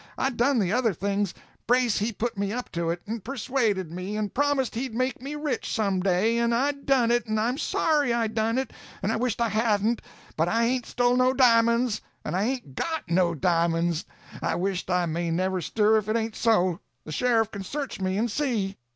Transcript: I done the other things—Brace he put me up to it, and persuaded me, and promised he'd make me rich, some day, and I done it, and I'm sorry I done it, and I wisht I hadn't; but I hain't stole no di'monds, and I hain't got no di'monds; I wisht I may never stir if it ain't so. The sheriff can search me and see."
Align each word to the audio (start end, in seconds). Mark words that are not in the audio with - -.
I 0.17 0.31
done 0.31 0.57
the 0.57 0.71
other 0.73 0.95
things—Brace 0.95 1.99
he 1.99 2.11
put 2.11 2.35
me 2.35 2.51
up 2.51 2.71
to 2.71 2.89
it, 2.89 3.03
and 3.05 3.23
persuaded 3.23 3.91
me, 3.91 4.17
and 4.17 4.33
promised 4.33 4.73
he'd 4.73 4.95
make 4.95 5.21
me 5.21 5.35
rich, 5.35 5.71
some 5.71 5.99
day, 5.99 6.39
and 6.39 6.55
I 6.55 6.71
done 6.71 7.11
it, 7.11 7.27
and 7.27 7.39
I'm 7.39 7.59
sorry 7.59 8.11
I 8.11 8.25
done 8.25 8.57
it, 8.57 8.73
and 9.03 9.11
I 9.11 9.17
wisht 9.17 9.39
I 9.39 9.49
hadn't; 9.49 10.01
but 10.35 10.47
I 10.47 10.63
hain't 10.65 10.87
stole 10.87 11.15
no 11.17 11.33
di'monds, 11.33 12.01
and 12.25 12.35
I 12.35 12.43
hain't 12.45 12.73
got 12.73 13.11
no 13.11 13.35
di'monds; 13.35 14.05
I 14.41 14.55
wisht 14.55 14.89
I 14.89 15.05
may 15.05 15.29
never 15.29 15.61
stir 15.61 15.99
if 15.99 16.09
it 16.09 16.15
ain't 16.17 16.35
so. 16.35 16.79
The 17.03 17.11
sheriff 17.11 17.51
can 17.51 17.61
search 17.61 18.01
me 18.01 18.17
and 18.17 18.31
see." 18.31 18.77